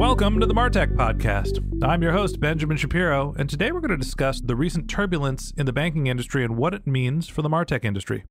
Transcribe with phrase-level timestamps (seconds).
[0.00, 1.84] Welcome to the Martech Podcast.
[1.84, 5.66] I'm your host, Benjamin Shapiro, and today we're going to discuss the recent turbulence in
[5.66, 8.24] the banking industry and what it means for the Martech industry.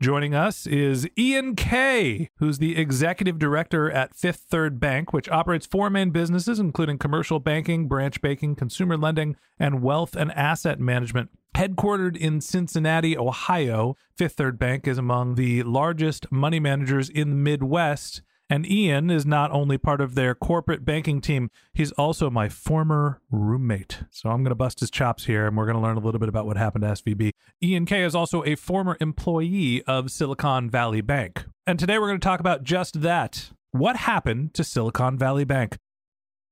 [0.00, 5.66] Joining us is Ian Kay, who's the executive director at Fifth Third Bank, which operates
[5.66, 11.30] four main businesses, including commercial banking, branch banking, consumer lending, and wealth and asset management.
[11.54, 17.36] Headquartered in Cincinnati, Ohio, Fifth Third Bank is among the largest money managers in the
[17.36, 22.48] Midwest and Ian is not only part of their corporate banking team, he's also my
[22.48, 24.00] former roommate.
[24.10, 26.18] So I'm going to bust his chops here and we're going to learn a little
[26.18, 27.32] bit about what happened to SVB.
[27.62, 31.44] Ian Kay is also a former employee of Silicon Valley Bank.
[31.66, 33.50] And today we're going to talk about just that.
[33.72, 35.76] What happened to Silicon Valley Bank?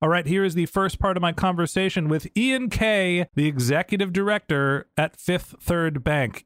[0.02, 4.12] All right, here is the first part of my conversation with Ian Kay, the executive
[4.12, 6.44] director at Fifth Third Bank.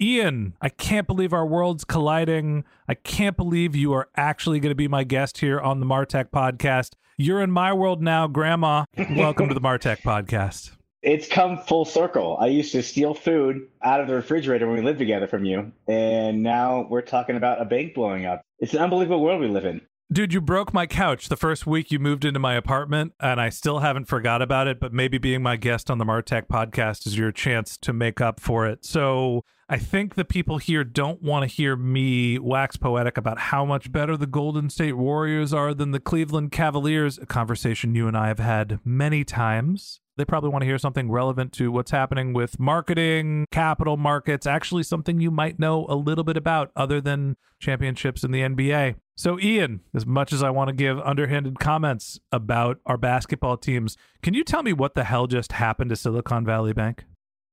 [0.00, 2.62] Ian, I can't believe our worlds colliding.
[2.86, 6.30] I can't believe you are actually going to be my guest here on the Martech
[6.30, 6.92] podcast.
[7.16, 8.84] You're in my world now, Grandma.
[9.16, 10.70] Welcome to the Martech podcast.
[11.02, 12.36] It's come full circle.
[12.38, 15.72] I used to steal food out of the refrigerator when we lived together from you,
[15.88, 18.42] and now we're talking about a bank blowing up.
[18.60, 19.80] It's an unbelievable world we live in.
[20.12, 23.48] Dude, you broke my couch the first week you moved into my apartment, and I
[23.48, 24.78] still haven't forgot about it.
[24.78, 28.38] But maybe being my guest on the Martech podcast is your chance to make up
[28.38, 28.84] for it.
[28.84, 33.66] So I think the people here don't want to hear me wax poetic about how
[33.66, 38.16] much better the Golden State Warriors are than the Cleveland Cavaliers, a conversation you and
[38.16, 40.00] I have had many times.
[40.16, 44.84] They probably want to hear something relevant to what's happening with marketing, capital markets, actually
[44.84, 48.94] something you might know a little bit about other than championships in the NBA.
[49.18, 53.98] So, Ian, as much as I want to give underhanded comments about our basketball teams,
[54.22, 57.04] can you tell me what the hell just happened to Silicon Valley Bank?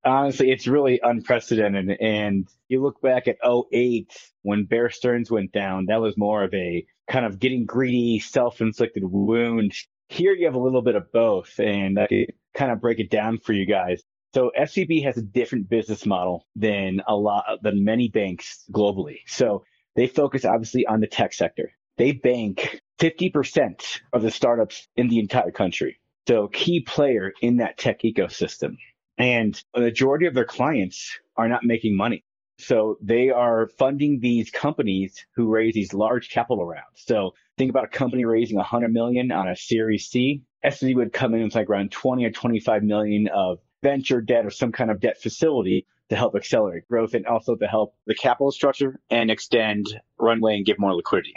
[0.05, 1.97] Honestly, it's really unprecedented.
[1.99, 6.53] And you look back at 08 when Bear Stearns went down, that was more of
[6.53, 9.73] a kind of getting greedy, self inflicted wound.
[10.09, 11.59] Here you have a little bit of both.
[11.59, 14.03] And I kind of break it down for you guys.
[14.35, 19.19] So SVB has a different business model than a lot than many banks globally.
[19.27, 19.63] So
[19.95, 21.71] they focus obviously on the tech sector.
[21.97, 25.99] They bank 50% of the startups in the entire country.
[26.27, 28.77] So key player in that tech ecosystem.
[29.17, 32.23] And a majority of their clients are not making money.
[32.57, 37.03] So they are funding these companies who raise these large capital rounds.
[37.05, 40.41] So think about a company raising 100 million on a Series C.
[40.63, 44.51] SVB would come in with like around 20 or 25 million of venture debt or
[44.51, 48.51] some kind of debt facility to help accelerate growth and also to help the capital
[48.51, 49.85] structure and extend
[50.19, 51.33] runway and give more liquidity.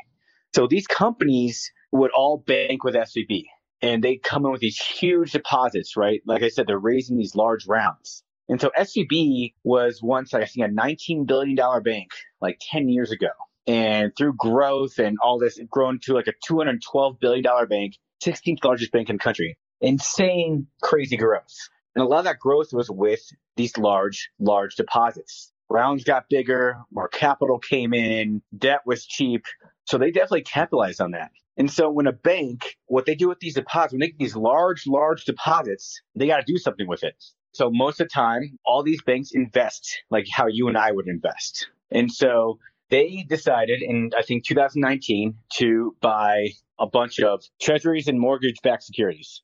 [0.55, 3.45] So these companies would all bank with SVB
[3.81, 6.21] and they come in with these huge deposits, right?
[6.27, 8.22] Like I said, they're raising these large rounds.
[8.49, 12.10] And so SVB was once, I think, a $19 billion bank
[12.41, 13.28] like 10 years ago.
[13.66, 18.65] And through growth and all this, it grown to like a $212 billion bank, 16th
[18.65, 19.59] largest bank in the country.
[19.81, 21.54] Insane, crazy growth.
[21.95, 23.21] And a lot of that growth was with
[23.57, 25.53] these large, large deposits.
[25.69, 29.45] Rounds got bigger, more capital came in, debt was cheap.
[29.88, 31.30] So they definitely capitalize on that.
[31.56, 34.36] And so when a bank, what they do with these deposits, when they get these
[34.36, 37.16] large, large deposits, they got to do something with it.
[37.52, 41.08] So most of the time, all these banks invest like how you and I would
[41.08, 41.68] invest.
[41.90, 42.58] And so
[42.90, 48.82] they decided in, I think, 2019 to buy a bunch of treasuries and mortgage backed
[48.82, 49.40] securities.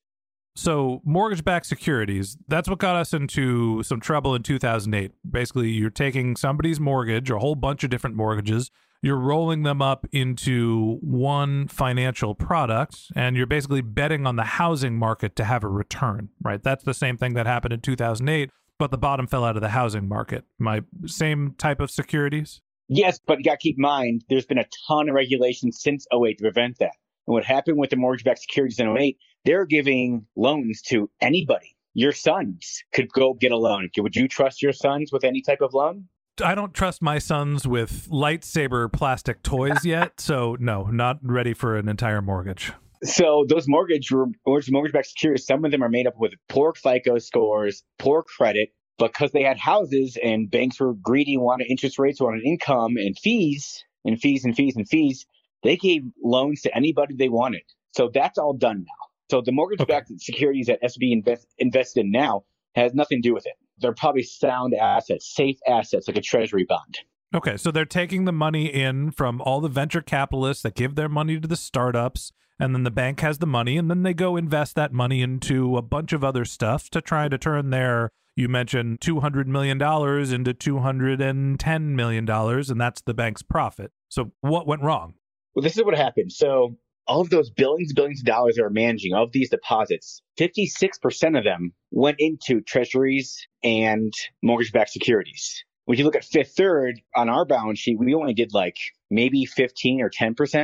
[0.56, 5.10] So, mortgage backed securities, that's what got us into some trouble in 2008.
[5.28, 8.70] Basically, you're taking somebody's mortgage, or a whole bunch of different mortgages,
[9.04, 14.96] you're rolling them up into one financial product, and you're basically betting on the housing
[14.96, 16.62] market to have a return, right?
[16.62, 18.48] That's the same thing that happened in 2008,
[18.78, 20.44] but the bottom fell out of the housing market.
[20.58, 22.62] My same type of securities?
[22.88, 26.06] Yes, but you got to keep in mind, there's been a ton of regulations since
[26.10, 26.96] 08 to prevent that.
[27.26, 31.76] And what happened with the mortgage backed securities in 08, they're giving loans to anybody.
[31.92, 33.90] Your sons could go get a loan.
[33.98, 36.08] Would you trust your sons with any type of loan?
[36.42, 41.76] I don't trust my sons with lightsaber plastic toys yet, so no, not ready for
[41.76, 42.72] an entire mortgage.
[43.04, 44.10] So those mortgage
[44.46, 49.32] mortgage-backed securities, some of them are made up with poor FICO scores, poor credit, because
[49.32, 54.18] they had houses and banks were greedy wanted interest rates, wanted income and fees and
[54.18, 55.26] fees and fees and fees.
[55.62, 57.62] They gave loans to anybody they wanted.
[57.92, 59.06] So that's all done now.
[59.30, 60.18] So the mortgage-backed okay.
[60.18, 62.44] securities that SVB invest, invest in now
[62.74, 63.54] has nothing to do with it.
[63.78, 66.98] They're probably sound assets, safe assets like a treasury bond.
[67.34, 71.08] Okay, so they're taking the money in from all the venture capitalists that give their
[71.08, 74.36] money to the startups, and then the bank has the money, and then they go
[74.36, 78.48] invest that money into a bunch of other stuff to try to turn their you
[78.48, 83.92] mentioned $200 million into $210 million, and that's the bank's profit.
[84.08, 85.14] So, what went wrong?
[85.54, 86.32] Well, this is what happened.
[86.32, 91.38] So, of those billions, and billions of dollars that are managing of these deposits, 56%
[91.38, 94.12] of them went into treasuries and
[94.42, 95.64] mortgage backed securities.
[95.84, 98.76] When you look at Fifth Third on our balance sheet, we only did like
[99.10, 100.54] maybe 15 or 10%.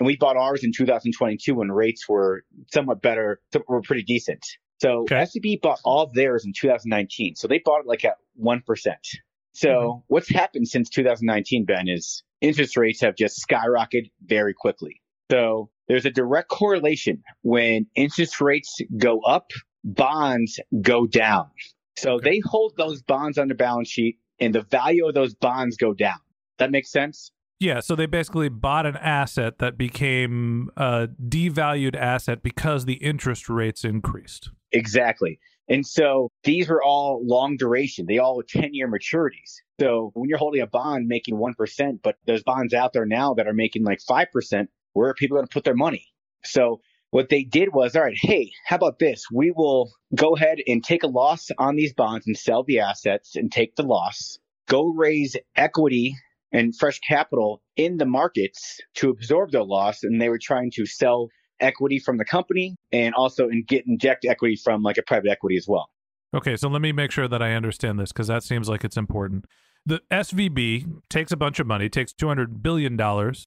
[0.00, 4.44] And we bought ours in 2022 when rates were somewhat better, were pretty decent.
[4.80, 5.16] So okay.
[5.16, 7.36] SVB bought all theirs in 2019.
[7.36, 8.62] So they bought it like at 1%.
[9.52, 9.98] So mm-hmm.
[10.08, 15.00] what's happened since 2019, Ben, is interest rates have just skyrocketed very quickly.
[15.30, 19.50] So there's a direct correlation when interest rates go up,
[19.84, 21.50] bonds go down.
[21.96, 22.30] So okay.
[22.30, 25.94] they hold those bonds on the balance sheet and the value of those bonds go
[25.94, 26.18] down.
[26.58, 27.30] That makes sense?
[27.60, 33.48] Yeah, so they basically bought an asset that became a devalued asset because the interest
[33.48, 34.50] rates increased.
[34.72, 35.38] Exactly.
[35.68, 38.06] And so these were all long duration.
[38.06, 39.62] They all 10 year maturities.
[39.80, 43.46] So when you're holding a bond making 1%, but there's bonds out there now that
[43.46, 46.06] are making like 5%, where are people going to put their money?
[46.44, 46.80] So
[47.10, 49.24] what they did was, all right, hey, how about this?
[49.32, 53.36] We will go ahead and take a loss on these bonds and sell the assets
[53.36, 54.38] and take the loss,
[54.68, 56.16] go raise equity
[56.50, 60.02] and fresh capital in the markets to absorb the loss.
[60.02, 61.28] And they were trying to sell
[61.60, 65.56] equity from the company and also and get inject equity from like a private equity
[65.56, 65.88] as well.
[66.34, 68.96] Okay, so let me make sure that I understand this because that seems like it's
[68.96, 69.44] important.
[69.86, 72.96] The SVB takes a bunch of money, takes $200 billion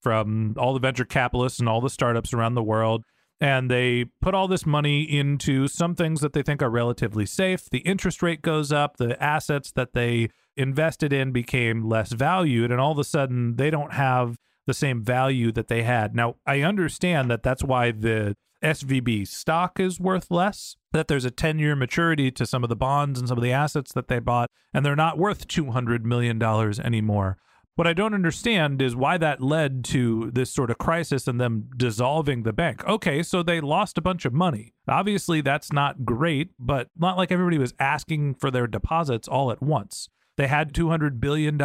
[0.00, 3.04] from all the venture capitalists and all the startups around the world,
[3.40, 7.68] and they put all this money into some things that they think are relatively safe.
[7.70, 12.80] The interest rate goes up, the assets that they invested in became less valued, and
[12.80, 14.36] all of a sudden they don't have
[14.66, 16.14] the same value that they had.
[16.14, 21.30] Now, I understand that that's why the SVB stock is worth less, that there's a
[21.30, 24.18] 10 year maturity to some of the bonds and some of the assets that they
[24.18, 27.38] bought, and they're not worth $200 million anymore.
[27.78, 31.70] What I don't understand is why that led to this sort of crisis and them
[31.76, 32.84] dissolving the bank.
[32.84, 34.74] Okay, so they lost a bunch of money.
[34.88, 39.62] Obviously, that's not great, but not like everybody was asking for their deposits all at
[39.62, 40.08] once.
[40.38, 41.58] They had $200 billion.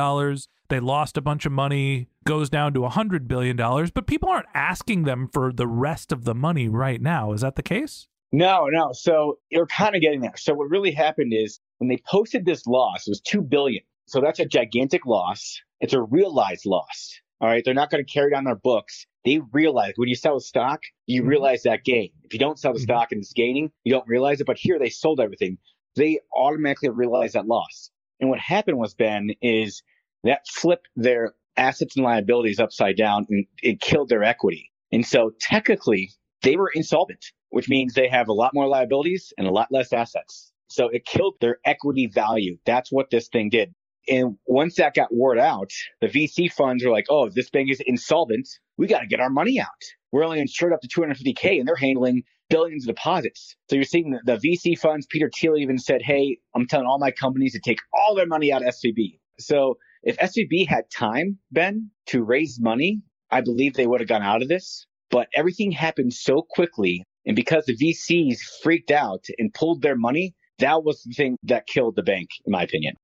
[0.68, 5.04] They lost a bunch of money, goes down to $100 billion, but people aren't asking
[5.04, 7.34] them for the rest of the money right now.
[7.34, 8.08] Is that the case?
[8.32, 8.90] No, no.
[8.92, 10.34] So you're kind of getting there.
[10.38, 13.84] So what really happened is when they posted this loss, it was 2 billion.
[14.08, 15.62] So that's a gigantic loss.
[15.80, 17.22] It's a realized loss.
[17.42, 17.62] All right.
[17.64, 19.06] They're not going to carry down their books.
[19.24, 21.30] They realize when you sell a stock, you mm-hmm.
[21.30, 22.10] realize that gain.
[22.24, 22.86] If you don't sell the mm-hmm.
[22.86, 24.48] stock and it's gaining, you don't realize it.
[24.48, 25.60] But here they sold everything.
[25.96, 27.92] They automatically realize that loss.
[28.24, 29.84] And what happened was, Ben, is
[30.24, 34.72] that flipped their assets and liabilities upside down and it killed their equity.
[34.94, 36.10] And so technically
[36.42, 39.92] they were insolvent, which means they have a lot more liabilities and a lot less
[39.92, 40.54] assets.
[40.68, 42.56] So it killed their equity value.
[42.66, 43.74] That's what this thing did.
[44.08, 47.82] And once that got word out, the VC funds were like, oh, this bank is
[47.86, 48.48] insolvent.
[48.78, 49.68] We got to get our money out.
[50.14, 53.56] We're only insured up to 250K and they're handling billions of deposits.
[53.70, 55.08] So you're seeing the, the VC funds.
[55.10, 58.52] Peter Thiel even said, Hey, I'm telling all my companies to take all their money
[58.52, 59.20] out of SVB.
[59.40, 64.22] So if SVB had time, Ben, to raise money, I believe they would have gone
[64.22, 64.86] out of this.
[65.10, 67.04] But everything happened so quickly.
[67.26, 71.68] And because the VCs freaked out and pulled their money, that was the thing that
[71.68, 72.96] killed the bank, in my opinion.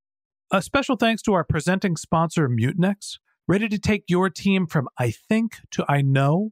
[0.51, 3.19] A special thanks to our presenting sponsor, Mutinex.
[3.47, 6.51] Ready to take your team from I think to I know?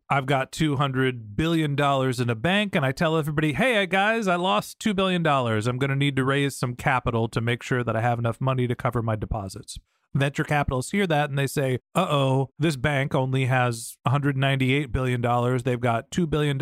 [0.11, 4.77] I've got $200 billion in a bank, and I tell everybody, hey, guys, I lost
[4.79, 5.25] $2 billion.
[5.25, 8.41] I'm going to need to raise some capital to make sure that I have enough
[8.41, 9.79] money to cover my deposits.
[10.13, 15.21] Venture capitalists hear that and they say, uh oh, this bank only has $198 billion.
[15.63, 16.61] They've got $2 billion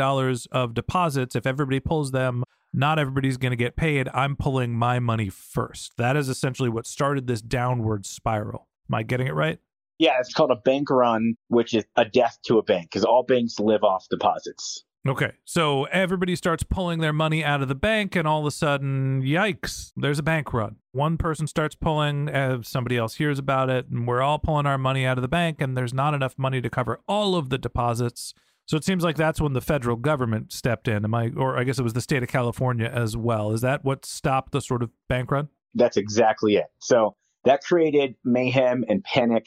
[0.52, 1.36] of deposits.
[1.36, 4.08] If everybody pulls them, not everybody's going to get paid.
[4.14, 5.94] I'm pulling my money first.
[5.98, 8.68] That is essentially what started this downward spiral.
[8.88, 9.58] Am I getting it right?
[10.00, 13.24] Yeah, it's called a bank run, which is a death to a bank because all
[13.24, 14.84] banks live off deposits.
[15.08, 18.52] Okay, so everybody starts pulling their money out of the bank, and all of a
[18.52, 20.76] sudden, yikes, there's a bank run.
[20.92, 24.78] One person starts pulling, uh, somebody else hears about it, and we're all pulling our
[24.78, 27.58] money out of the bank, and there's not enough money to cover all of the
[27.58, 28.34] deposits.
[28.66, 31.06] So it seems like that's when the federal government stepped in.
[31.06, 33.52] Am I, or I guess it was the state of California as well.
[33.52, 35.48] Is that what stopped the sort of bank run?
[35.74, 36.68] That's exactly it.
[36.80, 37.16] So
[37.46, 39.46] that created mayhem and panic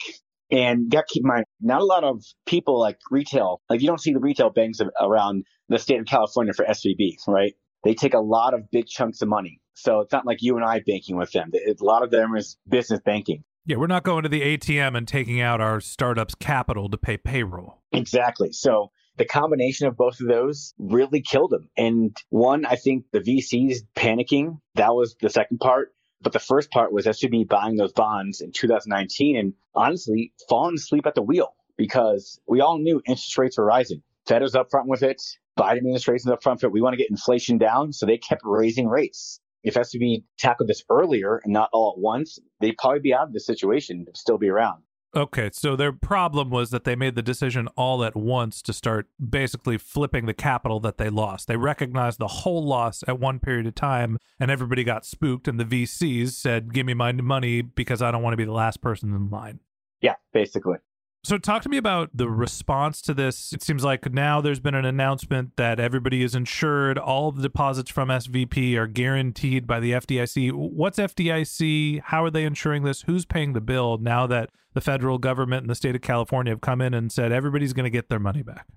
[0.53, 3.99] and got keep in mind, not a lot of people like retail, like you don't
[3.99, 7.53] see the retail banks around the state of California for SVB, right?
[7.83, 9.59] They take a lot of big chunks of money.
[9.73, 11.51] So it's not like you and I banking with them.
[11.53, 13.43] A lot of them is business banking.
[13.65, 17.17] Yeah, we're not going to the ATM and taking out our startup's capital to pay
[17.17, 17.79] payroll.
[17.91, 18.51] Exactly.
[18.51, 21.69] So the combination of both of those really killed them.
[21.77, 25.93] And one, I think the VCs panicking, that was the second part.
[26.23, 31.05] But the first part was SVB buying those bonds in 2019 and honestly falling asleep
[31.05, 34.01] at the wheel because we all knew interest rates were rising.
[34.25, 35.21] Fed was upfront with it.
[35.59, 36.71] Biden administration was upfront with it.
[36.71, 37.91] We want to get inflation down.
[37.91, 39.41] So they kept raising rates.
[39.63, 43.33] If SVB tackled this earlier and not all at once, they'd probably be out of
[43.33, 44.83] this situation, still be around.
[45.15, 49.07] Okay, so their problem was that they made the decision all at once to start
[49.23, 51.47] basically flipping the capital that they lost.
[51.47, 55.59] They recognized the whole loss at one period of time, and everybody got spooked, and
[55.59, 58.81] the VCs said, Give me my money because I don't want to be the last
[58.81, 59.59] person in line.
[60.01, 60.77] Yeah, basically.
[61.25, 63.53] So, talk to me about the response to this.
[63.53, 66.97] It seems like now there's been an announcement that everybody is insured.
[66.97, 70.51] All the deposits from SVB are guaranteed by the FDIC.
[70.51, 72.01] What's FDIC?
[72.01, 73.03] How are they insuring this?
[73.03, 76.59] Who's paying the bill now that the federal government and the state of California have
[76.59, 78.67] come in and said everybody's going to get their money back?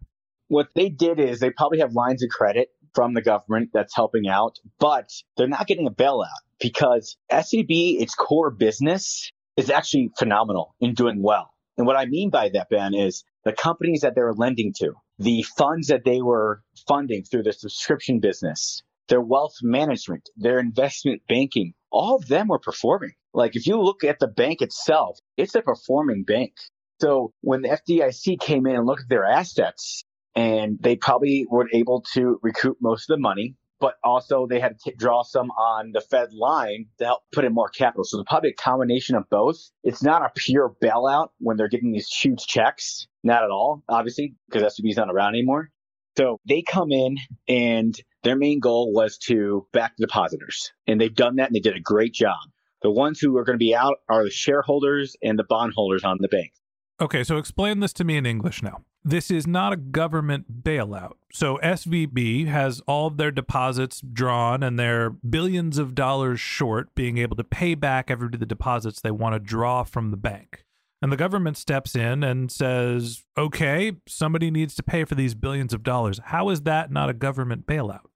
[0.46, 4.28] What they did is they probably have lines of credit from the government that's helping
[4.28, 6.28] out, but they're not getting a bailout
[6.60, 12.30] because SVB, its core business, is actually phenomenal in doing well and what I mean
[12.30, 16.22] by that, Ben, is the companies that they were lending to, the funds that they
[16.22, 22.48] were funding through the subscription business, their wealth management, their investment banking, all of them
[22.48, 23.12] were performing.
[23.34, 26.52] Like if you look at the bank itself, it's a performing bank.
[27.00, 30.04] So when the FDIC came in and looked at their assets,
[30.34, 34.78] and they probably were able to recoup most of the money, but also they had
[34.80, 38.04] to draw some on the Fed line to help put in more capital.
[38.04, 39.56] So probably a combination of both.
[39.82, 43.06] It's not a pure bailout when they're getting these huge checks.
[43.22, 45.70] Not at all, obviously, because SVB is not around anymore.
[46.16, 50.72] So they come in and their main goal was to back the depositors.
[50.86, 52.38] And they've done that and they did a great job.
[52.82, 56.18] The ones who are going to be out are the shareholders and the bondholders on
[56.20, 56.52] the bank.
[57.00, 58.82] Okay, so explain this to me in English now.
[59.06, 61.12] This is not a government bailout.
[61.32, 67.16] So SVB has all of their deposits drawn and they're billions of dollars short being
[67.16, 70.64] able to pay back every the deposits they want to draw from the bank.
[71.00, 75.72] And the government steps in and says, okay, somebody needs to pay for these billions
[75.72, 76.18] of dollars.
[76.24, 78.06] How is that not a government bailout?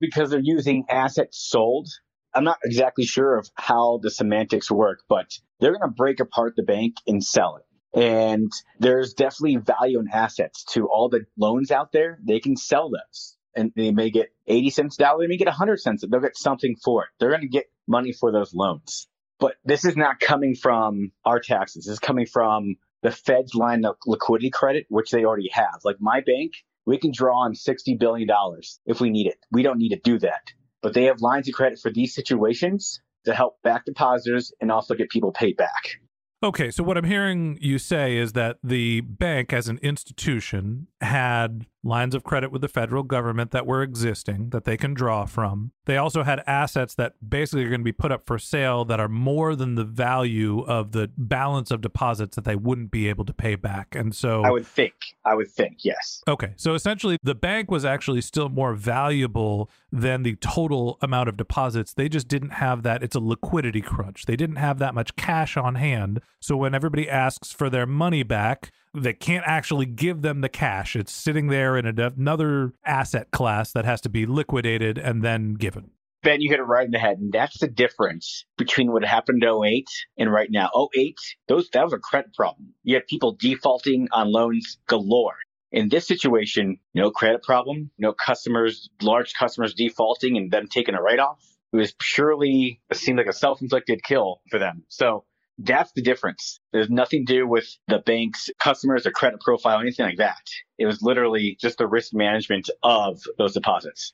[0.00, 1.88] Because they're using assets sold.
[2.34, 6.56] I'm not exactly sure of how the semantics work, but they're going to break apart
[6.56, 7.65] the bank and sell it.
[7.96, 12.18] And there's definitely value in assets to all the loans out there.
[12.22, 15.22] They can sell those and they may get 80 cents dollar.
[15.22, 16.04] They may get 100 cents.
[16.08, 17.08] They'll get something for it.
[17.18, 19.08] They're going to get money for those loans.
[19.40, 21.86] But this is not coming from our taxes.
[21.86, 25.80] This is coming from the Fed's line of liquidity credit, which they already have.
[25.84, 26.52] Like my bank,
[26.84, 28.28] we can draw on $60 billion
[28.84, 29.38] if we need it.
[29.50, 30.52] We don't need to do that.
[30.82, 34.94] But they have lines of credit for these situations to help back depositors and also
[34.94, 35.98] get people paid back.
[36.42, 41.66] Okay, so what I'm hearing you say is that the bank as an institution had
[41.86, 45.72] lines of credit with the federal government that were existing that they can draw from.
[45.86, 48.98] They also had assets that basically are going to be put up for sale that
[48.98, 53.24] are more than the value of the balance of deposits that they wouldn't be able
[53.24, 53.94] to pay back.
[53.94, 56.22] And so I would think, I would think, yes.
[56.26, 56.52] Okay.
[56.56, 61.94] So essentially the bank was actually still more valuable than the total amount of deposits.
[61.94, 63.02] They just didn't have that.
[63.02, 64.26] It's a liquidity crunch.
[64.26, 66.20] They didn't have that much cash on hand.
[66.40, 70.96] So when everybody asks for their money back, they can't actually give them the cash.
[70.96, 75.90] It's sitting there in another asset class that has to be liquidated and then given.
[76.22, 77.18] Ben, you hit it right in the head.
[77.18, 79.88] And that's the difference between what happened in 08
[80.18, 80.70] and right now.
[80.96, 82.74] 08, those, that was a credit problem.
[82.82, 85.36] You had people defaulting on loans galore.
[85.70, 91.02] In this situation, no credit problem, no customers, large customers defaulting and them taking a
[91.02, 91.44] write off.
[91.72, 94.84] It was purely, it seemed like a self inflicted kill for them.
[94.88, 95.24] So
[95.58, 96.60] that's the difference.
[96.72, 100.42] There's nothing to do with the bank's customers or credit profile, or anything like that.
[100.78, 104.12] It was literally just the risk management of those deposits.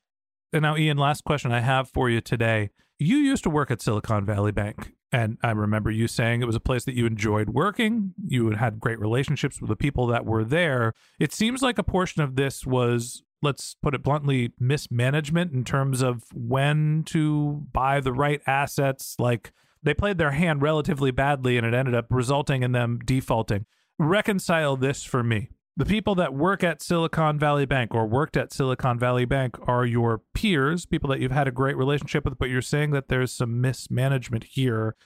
[0.53, 2.71] And now, Ian, last question I have for you today.
[2.99, 6.57] You used to work at Silicon Valley Bank, and I remember you saying it was
[6.57, 8.15] a place that you enjoyed working.
[8.25, 10.93] You had great relationships with the people that were there.
[11.19, 16.01] It seems like a portion of this was let's put it bluntly, mismanagement in terms
[16.01, 19.17] of when to buy the right assets.
[19.19, 23.67] Like they played their hand relatively badly and it ended up resulting in them defaulting.
[23.99, 25.49] Reconcile this for me.
[25.77, 29.87] The people that work at Silicon Valley Bank or worked at Silicon Valley Bank are
[29.87, 33.33] your peers, people that you've had a great relationship with, but you're saying that there's
[33.33, 34.97] some mismanagement here.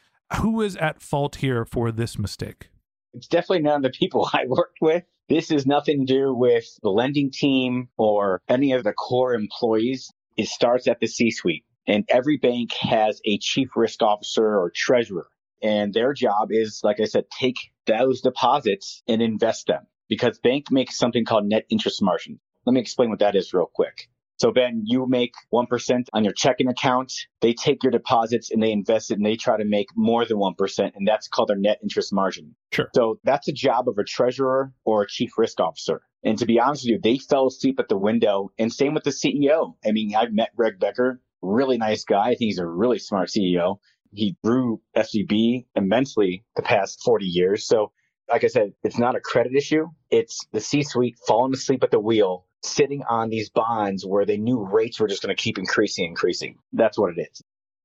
[0.40, 2.70] Who is at fault here for this mistake?
[3.14, 5.04] It's definitely none of the people I worked with.
[5.28, 10.12] This is nothing to do with the lending team or any of the core employees.
[10.36, 11.64] It starts at the C suite.
[11.86, 15.28] And every bank has a chief risk officer or treasurer.
[15.62, 20.66] And their job is, like I said, take those deposits and invest them because bank
[20.70, 22.40] makes something called net interest margin.
[22.64, 24.08] Let me explain what that is real quick.
[24.38, 27.12] So Ben, you make 1% on your checking account.
[27.40, 30.36] They take your deposits and they invest it and they try to make more than
[30.36, 30.92] 1%.
[30.94, 32.54] And that's called their net interest margin.
[32.70, 32.90] Sure.
[32.94, 36.02] So that's a job of a treasurer or a chief risk officer.
[36.22, 39.04] And to be honest with you, they fell asleep at the window and same with
[39.04, 39.74] the CEO.
[39.86, 42.24] I mean, I've met Greg Becker really nice guy.
[42.24, 43.78] I think he's a really smart CEO.
[44.12, 47.66] He grew SVB immensely the past 40 years.
[47.66, 47.92] So,
[48.30, 49.86] like I said, it's not a credit issue.
[50.10, 54.36] It's the C suite falling asleep at the wheel, sitting on these bonds where they
[54.36, 56.56] knew rates were just going to keep increasing, increasing.
[56.72, 57.42] That's what it is.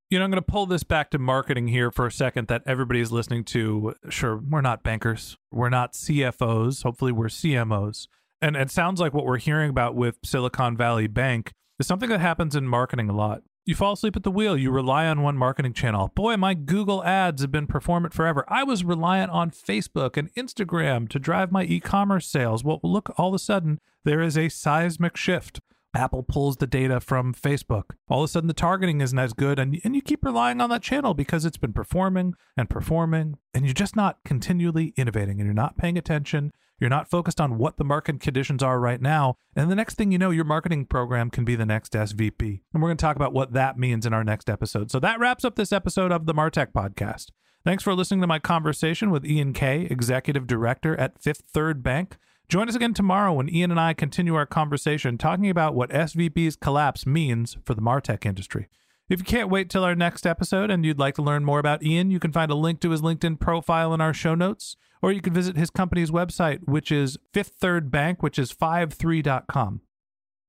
[0.09, 2.63] You know, I'm going to pull this back to marketing here for a second that
[2.65, 3.93] everybody's listening to.
[4.09, 6.83] Sure, we're not bankers, we're not CFOs.
[6.83, 8.07] Hopefully, we're CMOs.
[8.41, 12.19] And it sounds like what we're hearing about with Silicon Valley Bank is something that
[12.19, 13.41] happens in marketing a lot.
[13.63, 14.57] You fall asleep at the wheel.
[14.57, 16.11] You rely on one marketing channel.
[16.15, 18.43] Boy, my Google ads have been performant forever.
[18.47, 22.63] I was reliant on Facebook and Instagram to drive my e commerce sales.
[22.63, 25.59] Well, look, all of a sudden, there is a seismic shift.
[25.93, 27.91] Apple pulls the data from Facebook.
[28.09, 30.69] All of a sudden, the targeting isn't as good, and, and you keep relying on
[30.71, 35.45] that channel because it's been performing and performing, and you're just not continually innovating and
[35.45, 36.51] you're not paying attention.
[36.81, 39.35] You're not focused on what the market conditions are right now.
[39.55, 42.61] And the next thing you know, your marketing program can be the next SVB.
[42.73, 44.89] And we're going to talk about what that means in our next episode.
[44.89, 47.27] So that wraps up this episode of the Martech Podcast.
[47.63, 52.17] Thanks for listening to my conversation with Ian Kay, Executive Director at Fifth Third Bank.
[52.49, 56.55] Join us again tomorrow when Ian and I continue our conversation talking about what SVB's
[56.55, 58.67] collapse means for the Martech industry.
[59.07, 61.83] If you can't wait till our next episode and you'd like to learn more about
[61.83, 65.11] Ian, you can find a link to his LinkedIn profile in our show notes, or
[65.11, 69.81] you can visit his company's website, which is Fifth Third Bank, which is 53.com.